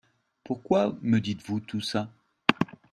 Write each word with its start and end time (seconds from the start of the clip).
Pourquoi 0.43 0.97
me 1.03 1.19
dites-vous 1.19 1.59
tout 1.59 1.79
ça? 1.79 2.09